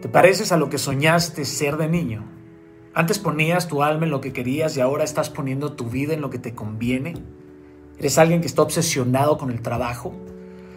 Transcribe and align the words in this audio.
Te 0.00 0.08
pareces 0.08 0.50
a 0.50 0.56
lo 0.56 0.70
que 0.70 0.78
soñaste 0.78 1.44
ser 1.44 1.76
de 1.76 1.86
niño. 1.86 2.24
Antes 2.94 3.18
ponías 3.18 3.68
tu 3.68 3.82
alma 3.82 4.06
en 4.06 4.10
lo 4.10 4.22
que 4.22 4.32
querías 4.32 4.74
y 4.76 4.80
ahora 4.80 5.04
estás 5.04 5.28
poniendo 5.28 5.74
tu 5.74 5.90
vida 5.90 6.14
en 6.14 6.22
lo 6.22 6.30
que 6.30 6.38
te 6.38 6.54
conviene. 6.54 7.14
Eres 7.98 8.16
alguien 8.16 8.40
que 8.40 8.46
está 8.46 8.62
obsesionado 8.62 9.36
con 9.36 9.50
el 9.50 9.60
trabajo. 9.60 10.14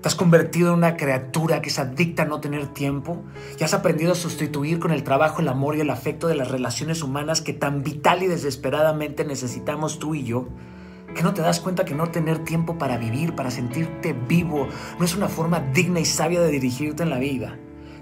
Te 0.00 0.08
has 0.08 0.16
convertido 0.16 0.70
en 0.70 0.78
una 0.78 0.96
criatura 0.96 1.62
que 1.62 1.68
es 1.68 1.78
adicta 1.78 2.24
a 2.24 2.26
no 2.26 2.40
tener 2.40 2.66
tiempo 2.66 3.22
y 3.56 3.62
has 3.62 3.72
aprendido 3.72 4.10
a 4.10 4.16
sustituir 4.16 4.80
con 4.80 4.90
el 4.90 5.04
trabajo 5.04 5.40
el 5.40 5.48
amor 5.48 5.76
y 5.76 5.80
el 5.80 5.90
afecto 5.90 6.26
de 6.26 6.34
las 6.34 6.50
relaciones 6.50 7.00
humanas 7.00 7.40
que 7.40 7.52
tan 7.52 7.84
vital 7.84 8.24
y 8.24 8.26
desesperadamente 8.26 9.24
necesitamos 9.24 10.00
tú 10.00 10.16
y 10.16 10.24
yo. 10.24 10.48
Que 11.14 11.22
no 11.22 11.34
te 11.34 11.40
das 11.40 11.60
cuenta 11.60 11.84
que 11.84 11.94
no 11.94 12.10
tener 12.10 12.40
tiempo 12.40 12.78
para 12.78 12.98
vivir, 12.98 13.36
para 13.36 13.52
sentirte 13.52 14.12
vivo, 14.12 14.66
no 14.98 15.04
es 15.04 15.14
una 15.14 15.28
forma 15.28 15.60
digna 15.60 16.00
y 16.00 16.04
sabia 16.04 16.40
de 16.40 16.50
dirigirte 16.50 17.04
en 17.04 17.10
la 17.10 17.20
vida. 17.20 17.56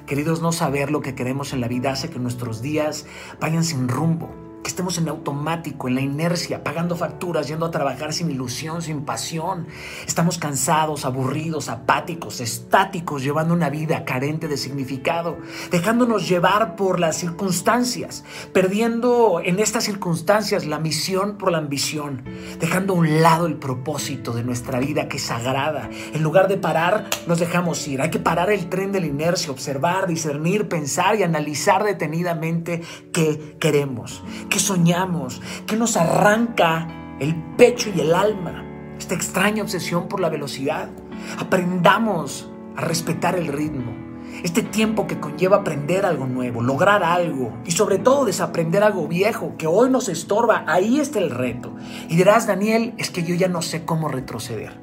Queridos, 0.06 0.42
no 0.42 0.52
saber 0.52 0.90
lo 0.90 1.00
que 1.00 1.14
queremos 1.14 1.52
en 1.52 1.60
la 1.60 1.68
vida 1.68 1.92
hace 1.92 2.10
que 2.10 2.18
nuestros 2.18 2.60
días 2.60 3.06
vayan 3.40 3.64
sin 3.64 3.88
rumbo 3.88 4.30
que 4.62 4.68
estemos 4.68 4.96
en 4.98 5.08
automático, 5.08 5.88
en 5.88 5.96
la 5.96 6.00
inercia, 6.00 6.62
pagando 6.62 6.96
facturas, 6.96 7.48
yendo 7.48 7.66
a 7.66 7.70
trabajar 7.70 8.12
sin 8.12 8.30
ilusión, 8.30 8.80
sin 8.80 9.02
pasión. 9.02 9.66
Estamos 10.06 10.38
cansados, 10.38 11.04
aburridos, 11.04 11.68
apáticos, 11.68 12.40
estáticos, 12.40 13.22
llevando 13.22 13.54
una 13.54 13.70
vida 13.70 14.04
carente 14.04 14.46
de 14.48 14.56
significado, 14.56 15.38
dejándonos 15.70 16.28
llevar 16.28 16.76
por 16.76 17.00
las 17.00 17.16
circunstancias, 17.16 18.24
perdiendo 18.52 19.40
en 19.44 19.58
estas 19.58 19.84
circunstancias 19.84 20.64
la 20.64 20.78
misión 20.78 21.38
por 21.38 21.50
la 21.50 21.58
ambición, 21.58 22.24
dejando 22.60 22.94
a 22.94 22.96
un 22.96 23.20
lado 23.20 23.46
el 23.46 23.56
propósito 23.56 24.32
de 24.32 24.44
nuestra 24.44 24.78
vida 24.78 25.08
que 25.08 25.16
es 25.16 25.24
sagrada. 25.24 25.90
En 26.12 26.22
lugar 26.22 26.46
de 26.48 26.56
parar, 26.56 27.08
nos 27.26 27.40
dejamos 27.40 27.86
ir. 27.88 28.00
Hay 28.00 28.10
que 28.10 28.20
parar 28.20 28.50
el 28.50 28.68
tren 28.68 28.92
de 28.92 29.00
la 29.00 29.06
inercia, 29.06 29.50
observar, 29.50 30.06
discernir, 30.06 30.68
pensar 30.68 31.16
y 31.16 31.24
analizar 31.24 31.82
detenidamente 31.82 32.82
qué 33.12 33.56
queremos 33.58 34.22
¿Qué 34.52 34.58
soñamos? 34.58 35.40
¿Qué 35.66 35.76
nos 35.76 35.96
arranca 35.96 36.86
el 37.18 37.34
pecho 37.56 37.88
y 37.96 38.00
el 38.00 38.14
alma? 38.14 38.62
Esta 38.98 39.14
extraña 39.14 39.62
obsesión 39.62 40.08
por 40.08 40.20
la 40.20 40.28
velocidad. 40.28 40.90
Aprendamos 41.38 42.50
a 42.76 42.82
respetar 42.82 43.34
el 43.34 43.46
ritmo. 43.46 43.94
Este 44.42 44.60
tiempo 44.60 45.06
que 45.06 45.18
conlleva 45.18 45.58
aprender 45.58 46.04
algo 46.04 46.26
nuevo, 46.26 46.60
lograr 46.60 47.02
algo 47.02 47.54
y 47.64 47.70
sobre 47.70 47.96
todo 47.96 48.26
desaprender 48.26 48.82
algo 48.82 49.08
viejo 49.08 49.54
que 49.56 49.66
hoy 49.66 49.88
nos 49.88 50.10
estorba, 50.10 50.64
ahí 50.66 51.00
está 51.00 51.18
el 51.18 51.30
reto. 51.30 51.74
Y 52.10 52.16
dirás, 52.16 52.46
Daniel, 52.46 52.92
es 52.98 53.08
que 53.08 53.22
yo 53.22 53.34
ya 53.34 53.48
no 53.48 53.62
sé 53.62 53.86
cómo 53.86 54.08
retroceder. 54.08 54.78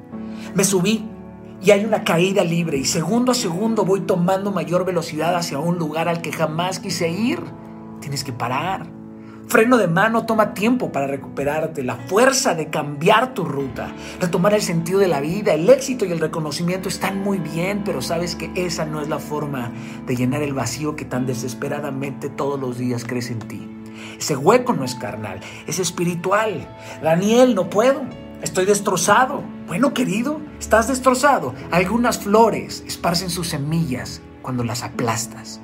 Me 0.52 0.64
subí 0.64 1.08
y 1.62 1.70
hay 1.70 1.84
una 1.84 2.02
caída 2.02 2.42
libre 2.42 2.76
y 2.76 2.86
segundo 2.86 3.30
a 3.30 3.36
segundo 3.36 3.84
voy 3.84 4.00
tomando 4.00 4.50
mayor 4.50 4.84
velocidad 4.84 5.36
hacia 5.36 5.60
un 5.60 5.78
lugar 5.78 6.08
al 6.08 6.22
que 6.22 6.32
jamás 6.32 6.80
quise 6.80 7.08
ir. 7.08 7.40
Tienes 8.00 8.24
que 8.24 8.32
parar 8.32 8.98
Freno 9.50 9.78
de 9.78 9.88
mano 9.88 10.26
toma 10.26 10.54
tiempo 10.54 10.92
para 10.92 11.08
recuperarte, 11.08 11.82
la 11.82 11.96
fuerza 11.96 12.54
de 12.54 12.70
cambiar 12.70 13.34
tu 13.34 13.44
ruta, 13.44 13.92
retomar 14.20 14.54
el 14.54 14.62
sentido 14.62 15.00
de 15.00 15.08
la 15.08 15.20
vida, 15.20 15.54
el 15.54 15.68
éxito 15.68 16.04
y 16.04 16.12
el 16.12 16.20
reconocimiento 16.20 16.88
están 16.88 17.18
muy 17.24 17.38
bien, 17.38 17.82
pero 17.84 18.00
sabes 18.00 18.36
que 18.36 18.52
esa 18.54 18.84
no 18.84 19.00
es 19.00 19.08
la 19.08 19.18
forma 19.18 19.72
de 20.06 20.14
llenar 20.14 20.42
el 20.42 20.54
vacío 20.54 20.94
que 20.94 21.04
tan 21.04 21.26
desesperadamente 21.26 22.28
todos 22.28 22.60
los 22.60 22.78
días 22.78 23.04
crece 23.04 23.32
en 23.32 23.40
ti. 23.40 23.68
Ese 24.20 24.36
hueco 24.36 24.72
no 24.72 24.84
es 24.84 24.94
carnal, 24.94 25.40
es 25.66 25.80
espiritual. 25.80 26.68
Daniel, 27.02 27.56
no 27.56 27.68
puedo. 27.68 28.02
Estoy 28.42 28.66
destrozado. 28.66 29.42
Bueno, 29.66 29.92
querido, 29.92 30.40
estás 30.60 30.86
destrozado. 30.86 31.54
Algunas 31.72 32.20
flores 32.20 32.84
esparcen 32.86 33.30
sus 33.30 33.48
semillas 33.48 34.22
cuando 34.42 34.62
las 34.62 34.84
aplastas. 34.84 35.60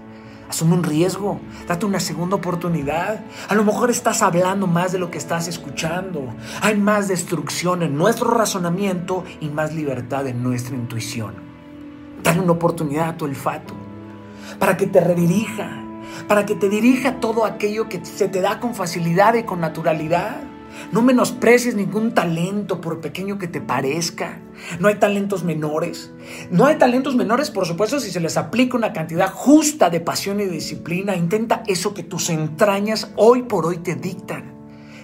Asume 0.48 0.74
un 0.74 0.84
riesgo, 0.84 1.40
date 1.66 1.86
una 1.86 1.98
segunda 1.98 2.36
oportunidad. 2.36 3.24
A 3.48 3.54
lo 3.54 3.64
mejor 3.64 3.90
estás 3.90 4.22
hablando 4.22 4.66
más 4.66 4.92
de 4.92 4.98
lo 4.98 5.10
que 5.10 5.18
estás 5.18 5.48
escuchando. 5.48 6.34
Hay 6.62 6.76
más 6.76 7.08
destrucción 7.08 7.82
en 7.82 7.96
nuestro 7.96 8.30
razonamiento 8.30 9.24
y 9.40 9.48
más 9.48 9.74
libertad 9.74 10.26
en 10.28 10.42
nuestra 10.42 10.76
intuición. 10.76 11.34
Dale 12.22 12.40
una 12.40 12.52
oportunidad 12.52 13.08
a 13.08 13.16
tu 13.16 13.24
olfato 13.24 13.74
para 14.58 14.76
que 14.76 14.86
te 14.86 15.00
redirija, 15.00 15.82
para 16.28 16.46
que 16.46 16.54
te 16.54 16.68
dirija 16.68 17.20
todo 17.20 17.44
aquello 17.44 17.88
que 17.88 18.04
se 18.04 18.28
te 18.28 18.40
da 18.40 18.60
con 18.60 18.74
facilidad 18.74 19.34
y 19.34 19.42
con 19.42 19.60
naturalidad. 19.60 20.45
No 20.92 21.02
menosprecies 21.02 21.74
ningún 21.74 22.12
talento, 22.12 22.80
por 22.80 23.00
pequeño 23.00 23.38
que 23.38 23.48
te 23.48 23.60
parezca. 23.60 24.40
No 24.80 24.88
hay 24.88 24.96
talentos 24.96 25.44
menores. 25.44 26.12
No 26.50 26.66
hay 26.66 26.76
talentos 26.76 27.16
menores, 27.16 27.50
por 27.50 27.66
supuesto, 27.66 28.00
si 28.00 28.10
se 28.10 28.20
les 28.20 28.36
aplica 28.36 28.76
una 28.76 28.92
cantidad 28.92 29.30
justa 29.30 29.90
de 29.90 30.00
pasión 30.00 30.40
y 30.40 30.46
disciplina. 30.46 31.16
Intenta 31.16 31.62
eso 31.66 31.94
que 31.94 32.02
tus 32.02 32.30
entrañas 32.30 33.12
hoy 33.16 33.42
por 33.42 33.66
hoy 33.66 33.78
te 33.78 33.94
dictan. 33.94 34.54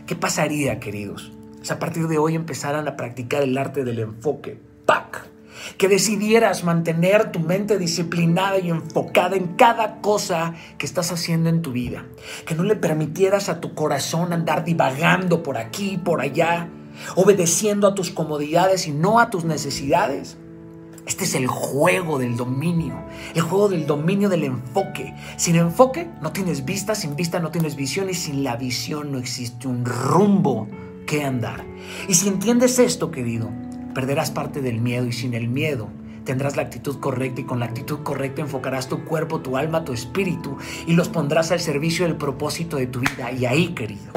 ¿Qué 0.07 0.17
pasaría, 0.17 0.81
queridos? 0.81 1.33
Si 1.63 1.73
a 1.73 1.79
partir 1.79 2.09
de 2.09 2.19
hoy 2.19 2.35
empezaran 2.35 2.89
a 2.89 2.97
practicar 2.97 3.43
el 3.43 3.57
arte 3.57 3.85
del 3.85 4.01
enfoque. 4.01 4.72
Que 5.79 5.89
decidieras 5.89 6.65
mantener 6.65 7.33
tu 7.33 7.41
mente 7.41 7.79
disciplinada 7.79 8.59
y 8.59 8.71
enfocada 8.71 9.37
en 9.37 9.55
cada 9.55 10.01
cosa 10.01 10.55
que 10.79 10.87
estás 10.87 11.13
haciendo 11.13 11.49
en 11.49 11.63
tu 11.63 11.73
vida, 11.73 12.05
que 12.47 12.55
no 12.55 12.63
le 12.63 12.77
permitieras 12.77 13.49
a 13.49 13.61
tu 13.61 13.75
corazón 13.75 14.33
andar 14.33 14.65
divagando 14.65 15.43
por 15.43 15.57
aquí 15.57 15.99
por 15.99 16.21
allá, 16.21 16.69
obedeciendo 17.17 17.87
a 17.87 17.95
tus 17.95 18.11
comodidades 18.11 18.87
y 18.87 18.93
no 18.93 19.21
a 19.21 19.31
tus 19.31 19.45
necesidades. 19.45 20.37
Este 21.05 21.25
es 21.25 21.35
el 21.35 21.49
juego 21.49 22.19
del 22.19 22.37
dominio, 22.37 22.95
el 23.35 23.43
juego 23.43 23.69
del 23.69 23.87
dominio 23.87 24.29
del 24.29 24.45
enfoque. 24.45 25.15
Sin 25.37 25.57
enfoque 25.57 26.09
no 26.21 26.31
tienes 26.31 26.65
vista, 26.65 26.95
sin 26.95 27.17
vista 27.17 27.41
no 27.41 27.51
tienes 27.51 27.75
visión 27.75 28.09
y 28.09 28.15
sin 28.15 28.45
la 28.45 28.57
visión 28.57 29.11
no 29.11 29.19
existe 29.19 29.67
un 29.67 29.85
rumbo 29.85 30.69
que 31.07 31.25
andar. 31.25 31.65
Y 32.09 32.15
si 32.15 32.29
entiendes 32.29 32.79
esto, 32.79 33.11
querido, 33.11 33.51
perderás 33.93 34.31
parte 34.31 34.61
del 34.61 34.81
miedo 34.81 35.07
y 35.07 35.13
sin 35.13 35.35
el 35.35 35.49
miedo 35.49 35.89
tendrás 36.25 36.57
la 36.57 36.63
actitud 36.63 36.99
correcta 37.01 37.41
y 37.41 37.45
con 37.45 37.61
la 37.61 37.67
actitud 37.67 38.01
correcta 38.03 38.43
enfocarás 38.43 38.89
tu 38.89 39.05
cuerpo, 39.05 39.41
tu 39.41 39.57
alma, 39.57 39.85
tu 39.85 39.93
espíritu 39.93 40.57
y 40.87 40.95
los 40.95 41.09
pondrás 41.09 41.51
al 41.53 41.61
servicio 41.61 42.07
del 42.07 42.17
propósito 42.17 42.77
de 42.77 42.87
tu 42.87 43.01
vida. 43.01 43.33
Y 43.33 43.47
ahí, 43.47 43.69
querido, 43.69 44.12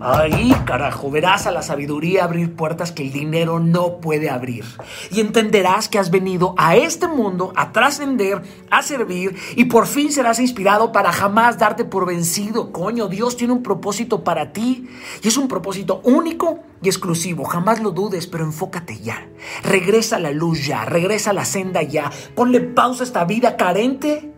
ahí, 0.00 0.54
carajo, 0.64 1.10
verás 1.10 1.46
a 1.46 1.50
la 1.50 1.62
sabiduría 1.62 2.24
abrir 2.24 2.54
puertas 2.54 2.92
que 2.92 3.02
el 3.02 3.12
dinero 3.12 3.60
no 3.60 3.98
puede 3.98 4.30
abrir. 4.30 4.64
Y 5.10 5.20
entenderás 5.20 5.88
que 5.88 5.98
has 5.98 6.10
venido 6.10 6.54
a 6.56 6.76
este 6.76 7.06
mundo 7.08 7.52
a 7.56 7.72
trascender, 7.72 8.42
a 8.70 8.82
servir 8.82 9.36
y 9.56 9.66
por 9.66 9.86
fin 9.86 10.10
serás 10.12 10.40
inspirado 10.40 10.92
para 10.92 11.12
jamás 11.12 11.58
darte 11.58 11.84
por 11.84 12.06
vencido. 12.06 12.72
Coño, 12.72 13.08
Dios 13.08 13.36
tiene 13.36 13.52
un 13.52 13.62
propósito 13.62 14.24
para 14.24 14.52
ti 14.52 14.88
y 15.22 15.28
es 15.28 15.36
un 15.36 15.48
propósito 15.48 16.00
único 16.04 16.60
y 16.82 16.88
exclusivo. 16.88 17.44
Jamás 17.44 17.80
lo 17.80 17.90
dudes, 17.90 18.26
pero 18.26 18.44
enfócate 18.44 18.98
ya. 18.98 19.28
Regresa 19.62 20.16
a 20.16 20.20
la 20.20 20.30
luz 20.30 20.66
ya, 20.66 20.84
regresa 20.84 21.30
a 21.30 21.34
la 21.34 21.44
senda 21.44 21.82
ya. 21.82 22.10
Ponle 22.34 22.60
pausa 22.60 23.02
a 23.02 23.06
esta 23.06 23.24
vida 23.24 23.56
carente, 23.56 24.32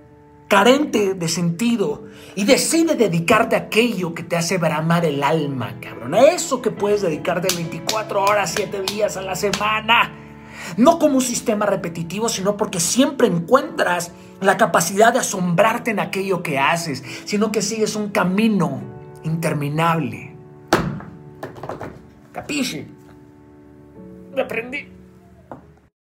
carente 0.53 1.15
de 1.15 1.29
sentido. 1.29 2.05
Y 2.35 2.45
decide 2.45 2.95
dedicarte 2.95 3.57
a 3.57 3.61
aquello 3.61 4.15
que 4.15 4.23
te 4.23 4.37
hace 4.37 4.59
bramar 4.59 5.07
el 5.07 5.23
alma, 5.23 5.81
cabrón. 5.81 6.13
A 6.13 6.25
eso 6.25 6.61
que 6.61 6.71
puedes 6.71 7.01
dedicarte 7.01 7.55
24 7.55 8.23
horas, 8.23 8.53
7 8.55 8.83
días 8.83 9.17
a 9.17 9.23
la 9.23 9.35
semana. 9.35 10.13
No 10.77 10.99
como 10.99 11.15
un 11.15 11.23
sistema 11.23 11.65
repetitivo, 11.65 12.29
sino 12.29 12.59
porque 12.59 12.81
siempre 12.81 13.29
encuentras 13.29 14.13
la 14.43 14.59
capacidad 14.59 15.15
de 15.15 15.21
asombrarte 15.21 15.93
en 15.93 16.01
aquello 16.01 16.43
que 16.43 16.59
haces, 16.59 17.03
sino 17.25 17.51
que 17.51 17.63
sigues 17.63 17.97
un 17.97 18.11
camino 18.11 18.83
interminable. 19.25 20.37
Capisci? 22.31 22.87
Me 24.35 24.43
aprendí. 24.43 24.92